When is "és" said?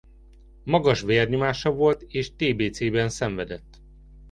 2.01-2.35